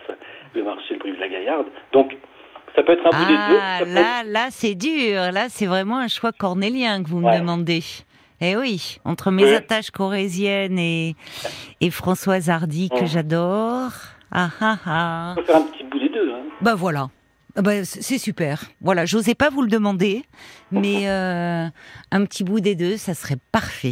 Le 0.55 0.63
marché 0.65 0.95
de 0.95 0.99
Brive-la-Gaillarde. 0.99 1.67
Donc, 1.93 2.17
ça 2.77 2.83
peut 2.83 2.93
être 2.93 3.07
un 3.07 3.11
bout 3.11 3.27
des 3.27 3.35
deux. 3.35 3.59
Ah, 3.61 3.81
là, 3.87 4.23
là, 4.25 4.47
c'est 4.51 4.75
dur. 4.75 5.33
Là, 5.33 5.49
c'est 5.49 5.67
vraiment 5.67 5.99
un 5.99 6.09
choix 6.09 6.33
cornélien 6.33 7.03
que 7.03 7.09
vous 7.09 7.21
me 7.21 7.39
demandez. 7.39 7.83
Eh 8.43 8.57
oui, 8.57 8.99
entre 9.05 9.31
mes 9.31 9.45
Oui. 9.45 9.55
attaches 9.55 9.91
corésiennes 9.91 10.79
et, 10.79 11.15
et 11.81 11.91
Françoise 11.91 12.49
Hardy 12.49 12.89
que 12.89 13.05
j'adore. 13.07 13.91
Ah 14.33 14.51
ah 14.61 14.79
ah. 14.87 15.33
on 15.33 15.41
peut 15.41 15.47
faire 15.47 15.57
un 15.57 15.63
petit 15.63 15.85
bout 15.85 15.99
des 15.99 16.09
deux. 16.09 16.33
Hein. 16.33 16.43
Bah 16.63 16.75
voilà. 16.75 17.09
Ah 17.57 17.63
bah, 17.63 17.85
c'est 17.85 18.19
super. 18.19 18.63
Voilà, 18.81 19.05
j'osais 19.05 19.35
pas 19.35 19.51
vous 19.51 19.61
le 19.63 19.69
demander, 19.69 20.23
mais 20.71 21.09
euh, 21.11 21.67
un 22.13 22.25
petit 22.25 22.45
bout 22.45 22.61
des 22.61 22.77
deux, 22.77 22.97
ça 22.97 23.13
serait 23.13 23.39
parfait. 23.53 23.91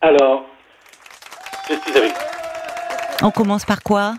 Alors, 0.00 0.44
je 1.68 1.74
suis 1.74 1.96
avec 1.96 2.10
vous. 2.12 3.26
On 3.26 3.30
commence 3.30 3.64
par 3.64 3.82
quoi 3.82 4.12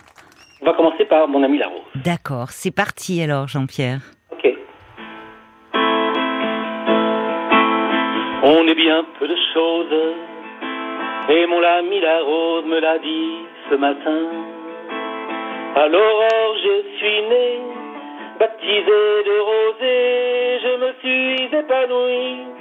On 0.62 0.66
va 0.66 0.74
commencer 0.74 1.06
par 1.06 1.28
Mon 1.28 1.44
ami 1.44 1.60
la 1.60 1.68
rose. 1.68 1.84
D'accord, 1.96 2.50
c'est 2.50 2.72
parti 2.72 3.22
alors, 3.22 3.48
Jean-Pierre. 3.48 4.00
Ok. 4.32 4.46
On 8.44 8.68
est 8.68 8.76
bien 8.76 9.06
peu 9.20 9.28
de 9.28 9.36
choses, 9.54 10.16
et 11.30 11.46
mon 11.48 11.62
ami 11.62 12.00
la 12.00 12.22
rose 12.24 12.66
me 12.66 12.80
l'a 12.80 12.98
dit 13.00 13.46
ce 13.70 13.76
matin. 13.76 14.22
À 15.76 15.88
l'aurore, 15.88 16.56
je 16.64 16.98
suis 16.98 17.22
né, 17.30 17.60
baptisé 18.40 19.00
de 19.30 19.40
rosée, 19.52 20.60
je 20.64 20.74
me 20.82 20.94
suis 21.02 21.56
épanoui, 21.56 22.57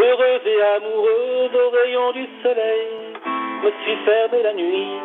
heureuse 0.00 0.46
et 0.46 0.62
amoureuse 0.76 1.54
au 1.54 1.70
rayon 1.70 2.12
du 2.12 2.26
soleil, 2.42 2.88
me 3.62 3.70
suis 3.82 3.96
fermé 4.04 4.42
la 4.42 4.54
nuit, 4.54 4.96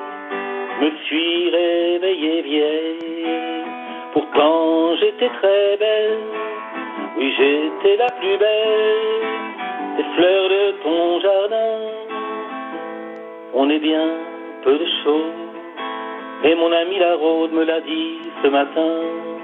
me 0.81 0.89
suis 1.05 1.49
réveillé 1.49 2.41
vieille. 2.41 3.25
Pourtant 4.13 4.95
j'étais 4.97 5.29
très 5.29 5.77
belle, 5.77 6.19
oui 7.17 7.33
j'étais 7.37 7.97
la 7.97 8.09
plus 8.19 8.37
belle 8.37 9.25
des 9.97 10.05
fleurs 10.15 10.49
de 10.49 10.71
ton 10.83 11.19
jardin. 11.19 11.79
On 13.53 13.69
est 13.69 13.79
bien 13.79 14.07
peu 14.63 14.77
de 14.77 14.87
choses, 15.03 15.41
et 16.43 16.55
mon 16.55 16.71
ami 16.71 16.99
la 16.99 17.15
rose 17.15 17.51
me 17.51 17.63
l'a 17.65 17.81
dit 17.81 18.19
ce 18.43 18.47
matin. 18.47 19.34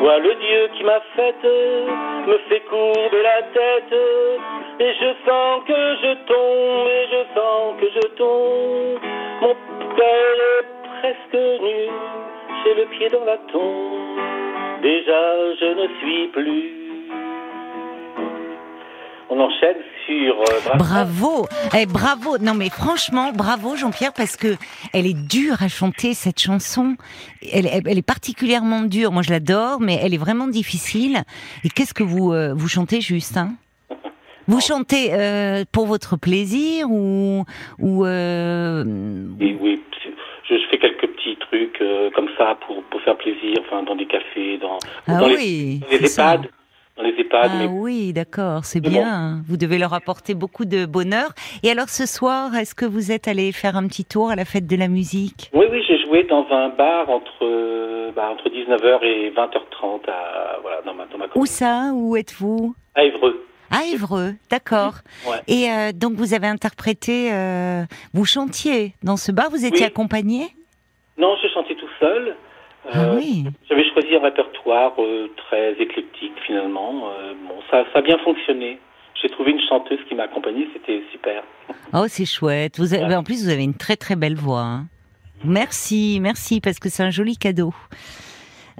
Vois 0.00 0.18
le 0.18 0.34
Dieu 0.34 0.68
qui 0.76 0.84
m'a 0.84 1.00
faite, 1.16 1.44
me 1.44 2.38
fait 2.48 2.60
courber 2.70 3.22
la 3.22 3.42
tête, 3.42 4.00
et 4.80 4.92
je 4.94 5.10
sens 5.26 5.64
que 5.66 5.74
je 5.74 6.14
tombe, 6.26 6.88
et 6.88 7.06
je 7.10 7.22
sens 7.34 7.80
que 7.80 7.86
je 7.90 8.08
tombe. 8.16 9.00
Mon 9.42 9.56
père 9.96 10.38
est 10.60 10.66
presque 11.00 11.62
nu, 11.62 11.88
j'ai 12.64 12.74
le 12.74 12.86
pied 12.86 13.08
dans 13.08 13.24
la 13.24 13.38
tombe, 13.52 14.18
déjà 14.82 15.54
je 15.60 15.66
ne 15.66 15.88
suis 15.98 16.28
plus. 16.28 16.87
On 19.38 19.42
enchaîne 19.42 19.76
sur. 20.06 20.40
euh, 20.40 20.44
Brassens. 20.64 20.78
Bravo, 20.78 21.46
eh, 21.78 21.86
bravo. 21.86 22.38
Non 22.38 22.54
mais 22.54 22.70
franchement, 22.70 23.30
bravo 23.32 23.76
Jean-Pierre 23.76 24.12
parce 24.12 24.36
que 24.36 24.56
elle 24.92 25.06
est 25.06 25.14
dure 25.28 25.62
à 25.62 25.68
chanter 25.68 26.12
cette 26.14 26.40
chanson. 26.40 26.96
Elle, 27.52 27.66
elle- 27.66 27.82
elle 27.86 27.98
est 27.98 28.02
particulièrement 28.06 28.82
dure. 28.82 29.12
Moi 29.12 29.22
je 29.22 29.30
l'adore, 29.30 29.80
mais 29.80 29.98
elle 30.02 30.12
est 30.14 30.18
vraiment 30.18 30.48
difficile. 30.48 31.22
Et 31.64 31.68
qu'est-ce 31.68 31.94
que 31.94 32.02
vous 32.02 32.32
euh, 32.32 32.52
vous 32.54 32.68
chantez 32.68 33.00
juste 33.00 33.36
hein 33.36 33.52
Vous 34.48 34.60
chantez 34.60 35.10
euh, 35.12 35.64
pour 35.70 35.86
votre 35.86 36.16
plaisir 36.16 36.90
ou 36.90 37.44
ou 37.78 38.04
Oui, 38.04 39.56
oui, 39.60 39.80
je, 40.50 40.56
fais 40.70 40.78
quelques 40.78 41.06
petits 41.14 41.36
trucs 41.38 41.80
comme 42.14 42.28
ça 42.36 42.56
pour, 42.66 42.82
pour 42.84 43.00
faire 43.02 43.16
plaisir, 43.16 43.58
enfin 43.66 43.82
dans 43.84 43.94
des 43.94 44.06
cafés, 44.06 44.58
dans, 44.58 44.78
ah 45.06 45.18
dans 45.20 45.28
les, 45.28 45.36
oui, 45.36 45.80
ça. 46.08 46.40
Dans 46.98 47.04
les 47.04 47.14
EHPAD, 47.16 47.50
Ah 47.52 47.56
mais 47.60 47.66
oui, 47.66 48.12
d'accord, 48.12 48.64
c'est 48.64 48.80
bien. 48.80 49.40
Vous 49.46 49.56
devez 49.56 49.78
leur 49.78 49.94
apporter 49.94 50.34
beaucoup 50.34 50.64
de 50.64 50.84
bonheur. 50.84 51.30
Et 51.62 51.70
alors 51.70 51.88
ce 51.88 52.06
soir, 52.06 52.56
est-ce 52.56 52.74
que 52.74 52.84
vous 52.84 53.12
êtes 53.12 53.28
allé 53.28 53.52
faire 53.52 53.76
un 53.76 53.86
petit 53.86 54.04
tour 54.04 54.30
à 54.30 54.34
la 54.36 54.44
fête 54.44 54.66
de 54.66 54.74
la 54.74 54.88
musique? 54.88 55.48
Oui, 55.54 55.66
oui, 55.70 55.80
j'ai 55.86 56.00
joué 56.04 56.24
dans 56.24 56.44
un 56.50 56.70
bar 56.70 57.08
entre, 57.08 58.12
bah, 58.16 58.30
entre 58.32 58.48
19h 58.48 59.04
et 59.04 59.30
20h30 59.30 60.10
à, 60.10 60.58
voilà, 60.60 60.82
dans 60.84 60.94
ma, 60.94 61.06
dans 61.06 61.18
ma 61.18 61.26
Où 61.36 61.46
ça? 61.46 61.92
Où 61.94 62.16
êtes-vous? 62.16 62.74
À 62.96 63.04
Évreux. 63.04 63.44
À 63.70 63.84
Évreux, 63.84 64.32
d'accord. 64.50 64.94
Ouais. 65.24 65.36
Et 65.46 65.70
euh, 65.70 65.92
donc 65.94 66.14
vous 66.14 66.34
avez 66.34 66.48
interprété, 66.48 67.32
euh, 67.32 67.82
vous 68.12 68.24
chantiez 68.24 68.94
dans 69.04 69.16
ce 69.16 69.30
bar, 69.30 69.50
vous 69.50 69.64
étiez 69.64 69.82
Oui. 69.82 69.92
accompagné? 69.92 70.48
Non, 71.16 71.36
je 71.40 71.46
chantais 71.48 71.76
tout 71.76 71.86
seul. 72.00 72.34
Ah 72.92 73.00
Euh, 73.04 73.16
oui, 73.16 73.44
J'avais 73.68 73.84
choisi 73.92 74.14
un 74.16 74.20
répertoire 74.22 74.92
euh, 74.98 75.28
très 75.36 75.72
éclectique 75.72 76.32
finalement. 76.46 77.08
Euh, 77.10 77.34
bon, 77.46 77.54
ça, 77.70 77.84
ça 77.92 77.98
a 77.98 78.02
bien 78.02 78.18
fonctionné. 78.18 78.78
J'ai 79.20 79.28
trouvé 79.30 79.50
une 79.50 79.60
chanteuse 79.68 79.98
qui 80.08 80.14
m'a 80.14 80.22
accompagnée, 80.24 80.68
c'était 80.72 81.02
super. 81.12 81.42
oh 81.92 82.04
c'est 82.08 82.24
chouette. 82.24 82.78
Vous 82.78 82.94
avez, 82.94 83.14
en 83.16 83.24
plus 83.24 83.44
vous 83.44 83.50
avez 83.50 83.64
une 83.64 83.74
très 83.74 83.96
très 83.96 84.14
belle 84.16 84.36
voix. 84.36 84.60
hein. 84.62 84.86
Merci, 85.44 86.18
merci 86.20 86.60
parce 86.60 86.78
que 86.78 86.88
c'est 86.88 87.02
un 87.02 87.10
joli 87.10 87.36
cadeau. 87.36 87.72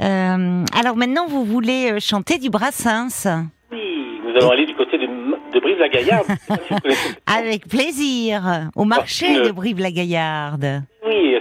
Euh, 0.01 0.65
alors 0.79 0.97
maintenant 0.97 1.27
vous 1.27 1.45
voulez 1.45 1.99
chanter 2.01 2.39
du 2.39 2.51
Brassens 2.51 3.27
Oui, 3.73 4.21
nous 4.25 4.31
allons 4.37 4.51
aller 4.51 4.67
du 4.67 4.75
côté 4.75 4.97
de, 4.97 5.07
de 5.07 5.61
Brive-la-Gaillarde. 5.61 6.27
Si 6.27 7.15
avec 7.27 7.67
plaisir 7.69 8.69
au 8.77 8.85
marché 8.85 9.27
une- 9.27 9.43
de 9.43 9.51
Brive-la-Gaillarde. 9.51 10.83
Oui, 11.05 11.35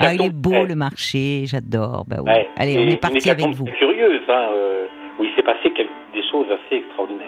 Ah, 0.00 0.14
il 0.14 0.22
est 0.22 0.32
beau 0.34 0.64
le 0.66 0.74
marché, 0.74 1.44
j'adore. 1.46 2.04
Bah. 2.06 2.22
Ouais, 2.22 2.48
Allez, 2.56 2.76
on 2.78 2.88
est 2.88 3.00
parti 3.00 3.30
avec 3.30 3.46
vous. 3.46 3.64
curieuse, 3.64 4.20
hein, 4.28 4.48
euh, 4.52 4.86
où 5.18 5.24
il 5.24 5.30
s'est 5.34 5.42
passé 5.42 5.70
des 6.12 6.22
choses 6.30 6.46
assez 6.50 6.76
extraordinaires. 6.76 7.26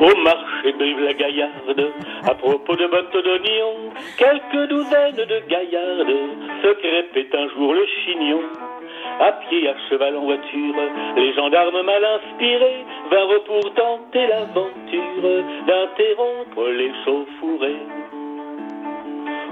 Au 0.00 0.16
marché 0.24 0.72
de 0.72 0.78
Brive-la-Gaillarde, 0.78 1.92
à 2.28 2.34
propos 2.34 2.74
de 2.74 2.86
bottes 2.88 3.12
d'oignons, 3.24 3.92
quelques 4.18 4.68
douzaines 4.68 5.14
de 5.14 5.48
gaillardes 5.48 6.16
se 6.62 6.72
crêpaient 6.74 7.36
un 7.36 7.48
jour 7.50 7.72
le 7.74 7.86
chignon. 8.04 8.40
À 9.20 9.30
pied, 9.48 9.68
à 9.68 9.74
cheval, 9.88 10.16
en 10.16 10.24
voiture, 10.24 10.74
les 11.16 11.32
gendarmes 11.34 11.82
mal 11.86 12.04
inspirés 12.04 12.84
vinrent 13.12 13.44
pour 13.44 13.74
tenter 13.74 14.26
l'aventure 14.26 15.44
d'interrompre 15.68 16.68
les 16.70 16.90
chauffourées. 17.04 17.78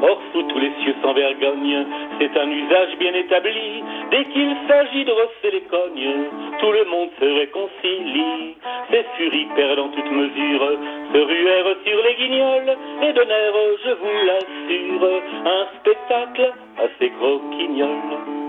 Or, 0.02 0.18
sous 0.32 0.42
tous 0.44 0.58
les 0.58 0.72
cieux 0.82 0.94
sans 1.02 1.12
vergogne, 1.12 1.86
c'est 2.18 2.36
un 2.38 2.50
usage 2.50 2.96
bien 2.98 3.12
établi. 3.14 3.82
Dès 4.10 4.24
qu'il 4.26 4.56
s'agit 4.66 5.04
de 5.04 5.10
rosser 5.10 5.50
les 5.52 5.60
cognes, 5.62 6.24
tout 6.58 6.72
le 6.72 6.84
monde 6.86 7.10
se 7.20 7.24
réconcilie. 7.24 8.56
Ces 8.90 9.04
furies 9.16 9.48
perdant 9.54 9.88
toute 9.88 10.10
mesure 10.10 10.78
se 11.12 11.18
ruèrent 11.18 11.76
sur 11.84 12.02
les 12.02 12.14
guignols 12.14 12.76
et 13.02 13.12
donnèrent, 13.12 13.54
je 13.84 13.90
vous 13.90 14.26
l'assure, 14.26 15.22
un 15.44 15.66
spectacle 15.80 16.52
assez 16.78 17.10
croquignol. 17.18 18.40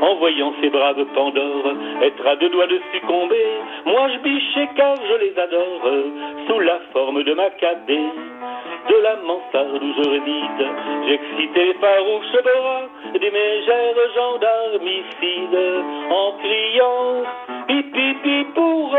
En 0.00 0.14
voyant 0.14 0.54
ces 0.62 0.70
braves 0.70 1.04
Pandores 1.14 1.74
être 2.02 2.26
à 2.26 2.36
deux 2.36 2.48
doigts 2.48 2.66
de 2.66 2.80
succomber, 2.94 3.46
moi 3.84 4.08
je 4.08 4.18
bichais 4.20 4.68
car 4.74 4.96
je 4.96 5.24
les 5.24 5.38
adore, 5.38 5.90
sous 6.48 6.60
la 6.60 6.80
forme 6.92 7.22
de 7.22 7.34
ma 7.34 7.50
cadet. 7.50 8.29
De 8.88 8.96
la 9.02 9.16
mansarde 9.16 9.82
où 9.82 9.92
je 9.92 10.08
réside, 10.08 10.62
j'excitais 11.06 11.64
les 11.66 11.74
farouches 11.74 12.42
bras 12.42 12.88
des 13.12 13.30
mégères 13.30 13.94
gendarmicides 14.14 15.84
en 16.10 16.32
criant 16.38 17.22
pipi 17.66 18.14
pipi 18.22 18.44
pour 18.54 18.90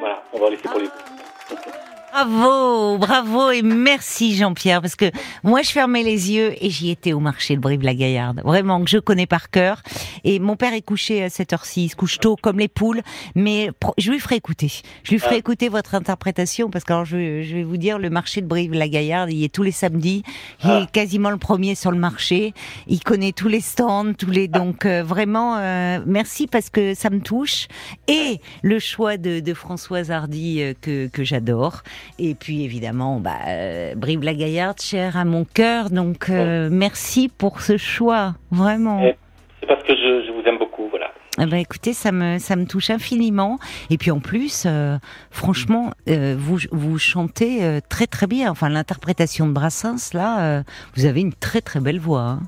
Voilà, 0.00 0.22
on 0.32 0.38
va 0.38 0.50
laisser 0.50 0.68
pour 0.68 0.80
les. 0.80 1.81
Bravo, 2.12 2.98
bravo 2.98 3.50
et 3.52 3.62
merci 3.62 4.36
Jean-Pierre 4.36 4.82
parce 4.82 4.96
que 4.96 5.06
moi 5.42 5.62
je 5.62 5.70
fermais 5.70 6.02
les 6.02 6.30
yeux 6.30 6.52
et 6.62 6.68
j'y 6.68 6.90
étais 6.90 7.14
au 7.14 7.20
marché 7.20 7.56
de 7.56 7.60
Brive-la-Gaillarde. 7.62 8.42
Vraiment 8.44 8.84
que 8.84 8.90
je 8.90 8.98
connais 8.98 9.24
par 9.26 9.48
cœur. 9.48 9.80
Et 10.22 10.38
mon 10.38 10.54
père 10.56 10.74
est 10.74 10.82
couché 10.82 11.24
à 11.24 11.30
cette 11.30 11.54
heure-ci, 11.54 11.84
il 11.84 11.88
se 11.88 11.96
couche 11.96 12.18
tôt 12.18 12.36
comme 12.36 12.58
les 12.58 12.68
poules, 12.68 13.00
mais 13.34 13.70
je 13.96 14.10
lui 14.10 14.20
ferai 14.20 14.36
écouter. 14.36 14.70
Je 15.04 15.12
lui 15.12 15.18
ferai 15.20 15.36
Ah. 15.36 15.38
écouter 15.38 15.70
votre 15.70 15.94
interprétation 15.94 16.68
parce 16.68 16.84
que 16.84 16.92
alors, 16.92 17.06
je, 17.06 17.42
je 17.42 17.54
vais 17.54 17.62
vous 17.64 17.78
dire 17.78 17.98
le 17.98 18.10
marché 18.10 18.42
de 18.42 18.46
Brive-la-Gaillarde, 18.46 19.32
il 19.32 19.42
est 19.42 19.52
tous 19.52 19.62
les 19.62 19.72
samedis. 19.72 20.22
Il 20.64 20.70
Ah. 20.70 20.80
est 20.82 20.90
quasiment 20.90 21.30
le 21.30 21.38
premier 21.38 21.74
sur 21.74 21.92
le 21.92 21.98
marché. 21.98 22.52
Il 22.88 23.02
connaît 23.02 23.32
tous 23.32 23.48
les 23.48 23.62
stands, 23.62 24.12
tous 24.12 24.30
les 24.30 24.48
donc 24.48 24.84
euh, 24.84 25.02
vraiment 25.02 25.56
euh, 25.56 26.00
merci 26.04 26.46
parce 26.46 26.68
que 26.68 26.92
ça 26.94 27.08
me 27.08 27.20
touche 27.20 27.68
et 28.06 28.38
le 28.60 28.78
choix 28.78 29.16
de, 29.16 29.40
de 29.40 29.54
Françoise 29.54 30.10
Hardy 30.10 30.60
euh, 30.60 30.74
que 30.78 31.06
que 31.06 31.24
j'adore. 31.24 31.82
Et 32.18 32.34
puis 32.34 32.64
évidemment, 32.64 33.18
bah, 33.20 33.36
euh, 33.48 33.94
Brive-la-Gaillarde, 33.96 34.80
chère 34.80 35.16
à 35.16 35.24
mon 35.24 35.44
cœur. 35.44 35.90
Donc 35.90 36.28
euh, 36.30 36.68
merci 36.70 37.28
pour 37.28 37.60
ce 37.60 37.76
choix, 37.76 38.34
vraiment. 38.50 39.00
Eh. 39.02 39.14
C'est 39.60 39.66
parce 39.66 39.82
que 39.84 39.94
je, 39.94 40.24
je 40.26 40.32
vous 40.32 40.42
aime 40.46 40.58
beaucoup, 40.58 40.88
voilà. 40.88 41.10
Eh 41.40 41.46
ben, 41.46 41.56
écoutez, 41.56 41.92
ça 41.92 42.12
me 42.12 42.38
ça 42.38 42.56
me 42.56 42.66
touche 42.66 42.90
infiniment. 42.90 43.58
Et 43.90 43.96
puis 43.96 44.10
en 44.10 44.20
plus, 44.20 44.64
euh, 44.66 44.96
franchement, 45.30 45.92
vous 46.06 46.58
vous 46.72 46.98
chantez 46.98 47.80
très 47.88 48.06
très 48.06 48.26
bien. 48.26 48.50
Enfin, 48.50 48.68
l'interprétation 48.68 49.46
de 49.46 49.52
Brassens 49.52 50.12
là, 50.14 50.62
vous 50.94 51.06
avez 51.06 51.20
une 51.20 51.32
très 51.32 51.60
très 51.60 51.80
belle 51.80 52.00
voix. 52.00 52.20
hein. 52.22 52.40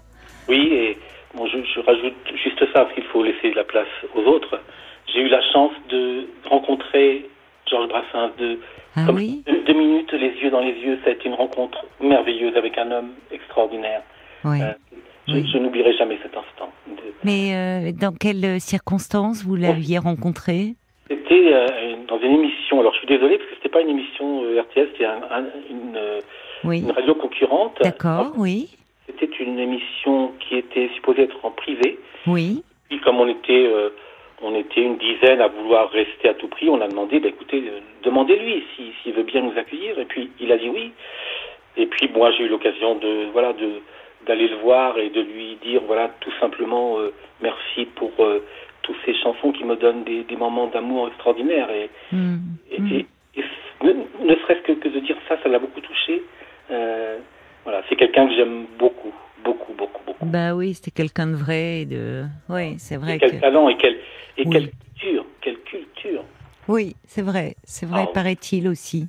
Oui, 0.48 0.68
et 0.72 0.98
bon, 1.34 1.46
je, 1.46 1.56
je 1.74 1.80
rajoute 1.80 2.14
juste 2.42 2.60
ça 2.74 2.84
parce 2.84 2.92
qu'il 2.94 3.04
faut 3.04 3.22
laisser 3.22 3.50
de 3.50 3.56
la 3.56 3.64
place 3.64 3.88
aux 4.14 4.22
autres. 4.22 4.60
J'ai 5.12 5.20
eu 5.20 5.28
la 5.28 5.40
chance 5.52 5.72
de 5.88 6.26
rencontrer 6.50 7.30
Georges 7.70 7.88
Brassens 7.88 8.32
de 8.38 8.58
Ah 8.96 9.06
comme 9.06 9.16
oui, 9.16 9.42
deux, 9.46 9.62
deux 9.64 9.72
minutes, 9.74 10.12
les 10.12 10.30
yeux 10.42 10.50
dans 10.50 10.60
les 10.60 10.72
yeux. 10.72 10.98
Ça 11.04 11.10
a 11.10 11.12
été 11.14 11.26
une 11.28 11.34
rencontre 11.34 11.84
merveilleuse 12.00 12.56
avec 12.56 12.78
un 12.78 12.90
homme 12.90 13.10
extraordinaire. 13.32 14.02
oui. 14.44 14.60
Euh, 14.62 14.72
Je, 15.26 15.32
Oui. 15.36 15.48
je 15.50 15.56
n'oublierai 15.56 15.94
jamais 15.96 16.18
cet 16.22 16.36
instant. 16.36 16.70
De- 16.86 16.92
Mais 17.24 17.54
euh, 17.54 17.92
dans 17.98 18.12
quelles 18.12 18.60
circonstances 18.60 19.42
vous 19.42 19.56
l'aviez 19.56 19.96
rencontré? 19.98 20.74
C'était 21.08 21.48
euh, 21.54 21.96
dans 22.06 22.18
une 22.18 22.32
émission. 22.32 22.78
Alors 22.80 22.92
je 22.92 22.98
suis 22.98 23.06
désolé 23.06 23.38
parce 23.38 23.48
que 23.48 23.56
c'était 23.56 23.70
pas 23.70 23.80
une 23.80 23.88
émission 23.88 24.42
RTS, 24.42 24.88
c'était 24.92 25.06
un- 25.06 25.22
un- 25.30 25.46
une, 25.70 25.98
Oui, 26.62 26.80
une 26.80 26.90
radio 26.90 27.14
concurrente. 27.14 27.78
d'accord, 27.82 28.32
oui, 28.36 28.68
C'était 29.06 29.34
une 29.42 29.58
émission 29.58 30.32
qui 30.40 30.56
était 30.56 30.90
supposée 30.94 31.22
être 31.22 31.42
en 31.42 31.50
privé. 31.50 31.98
oui, 32.26 32.62
Puis 32.90 33.00
comme 33.00 33.18
on 33.18 33.26
était, 33.28 33.66
on 34.46 34.54
était 34.54 34.82
une 34.82 34.98
dizaine 34.98 35.40
à 35.40 35.48
vouloir 35.48 35.90
rester 35.90 36.28
à 36.28 36.34
tout 36.34 36.48
prix. 36.48 36.68
On 36.68 36.80
a 36.82 36.88
demandé, 36.88 37.18
bah, 37.18 37.28
écoutez, 37.28 37.64
euh, 37.66 37.80
demandez-lui 38.02 38.62
s'il 38.76 38.92
si, 39.02 39.10
veut 39.12 39.22
bien 39.22 39.40
nous 39.40 39.56
accueillir. 39.58 39.98
Et 39.98 40.04
puis 40.04 40.30
il 40.38 40.52
a 40.52 40.58
dit 40.58 40.68
oui. 40.68 40.92
Et 41.76 41.86
puis 41.86 42.08
moi 42.14 42.30
j'ai 42.32 42.44
eu 42.44 42.48
l'occasion 42.48 42.94
de 42.96 43.26
voilà 43.32 43.52
de 43.54 43.68
d'aller 44.26 44.48
le 44.48 44.56
voir 44.56 44.98
et 44.98 45.08
de 45.10 45.20
lui 45.20 45.56
dire 45.62 45.80
voilà 45.86 46.08
tout 46.20 46.32
simplement 46.40 46.98
euh, 46.98 47.12
merci 47.42 47.86
pour 47.96 48.12
euh, 48.20 48.44
toutes 48.82 48.96
ces 49.06 49.14
chansons 49.14 49.50
qui 49.52 49.64
me 49.64 49.76
donnent 49.76 50.04
des, 50.04 50.22
des 50.24 50.36
moments 50.36 50.66
d'amour 50.68 51.08
extraordinaires 51.08 51.70
et, 51.70 51.88
Mm. 52.12 52.36
et, 52.70 52.80
Mm. 52.80 52.92
et- 52.92 53.06
et 53.40 53.44
ne, 53.82 53.92
ne 54.30 54.34
serait-ce 54.36 54.60
que, 54.62 54.72
que 54.72 54.88
de 54.88 55.00
dire 55.00 55.16
ça, 55.28 55.36
ça 55.42 55.48
l'a 55.48 55.58
beaucoup 55.58 55.80
touché. 55.80 56.22
Euh, 56.70 57.18
voilà, 57.64 57.82
c'est 57.88 57.96
quelqu'un 57.96 58.28
que 58.28 58.34
j'aime 58.34 58.66
beaucoup, 58.78 59.12
beaucoup, 59.44 59.72
beaucoup, 59.74 60.00
beaucoup. 60.06 60.24
Bah 60.26 60.54
oui, 60.54 60.74
c'était 60.74 60.90
quelqu'un 60.90 61.26
de 61.28 61.34
vrai 61.36 61.80
et 61.82 61.86
de. 61.86 62.24
Oui, 62.48 62.76
c'est 62.78 62.96
vrai 62.96 63.16
Et 63.16 63.18
quel 63.18 63.32
que. 63.32 63.36
talent 63.40 63.68
et 63.68 63.76
quelle 63.76 63.96
et 64.38 64.44
Oui. 64.46 64.50
quelle 64.52 64.70
culture, 64.70 65.26
quelle 65.42 65.58
culture. 65.60 66.24
Oui, 66.66 66.96
c'est 67.06 67.20
vrai, 67.20 67.56
c'est 67.64 67.84
vrai, 67.84 68.06
Ah. 68.08 68.12
paraît-il 68.14 68.68
aussi. 68.68 69.08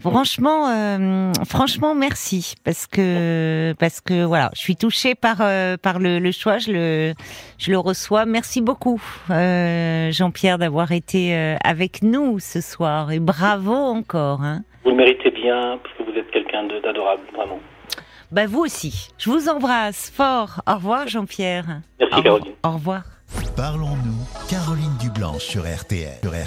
Franchement, 0.00 0.68
euh, 0.70 1.32
franchement, 1.46 1.94
merci 1.94 2.54
parce 2.64 2.86
que 2.86 3.74
parce 3.78 4.00
que 4.00 4.24
voilà, 4.24 4.50
je 4.54 4.60
suis 4.60 4.74
touchée 4.76 5.14
par 5.14 5.36
euh, 5.42 5.76
par 5.76 5.98
le, 5.98 6.18
le 6.18 6.32
choix, 6.32 6.56
je 6.56 6.72
le 6.72 7.14
je 7.58 7.70
le 7.70 7.78
reçois. 7.78 8.24
Merci 8.24 8.62
beaucoup, 8.62 9.02
euh, 9.30 10.10
Jean-Pierre, 10.12 10.56
d'avoir 10.56 10.92
été 10.92 11.34
avec 11.62 12.02
nous 12.02 12.38
ce 12.38 12.62
soir 12.62 13.12
et 13.12 13.20
bravo 13.20 13.74
encore. 13.74 14.40
Hein. 14.42 14.62
Vous 14.84 14.90
le 14.90 14.96
méritez 14.96 15.30
bien 15.30 15.78
parce 15.82 15.94
que 15.98 16.02
vous 16.10 16.18
êtes 16.18 16.30
quelqu'un 16.30 16.64
d'adorable, 16.82 17.22
vraiment. 17.36 17.60
Bah 18.34 18.48
vous 18.48 18.62
aussi. 18.62 19.10
Je 19.16 19.30
vous 19.30 19.48
embrasse 19.48 20.10
fort. 20.10 20.60
Au 20.68 20.74
revoir, 20.74 21.06
Jean-Pierre. 21.06 21.82
Merci, 22.00 22.20
Caroline. 22.20 22.52
Au 22.64 22.72
revoir. 22.72 23.04
Parlons-nous, 23.54 24.48
Caroline 24.50 24.96
Dublanche 24.98 25.44
sur 25.44 25.62
RTL. 25.62 26.18
Sur 26.20 26.32
RTL. 26.32 26.42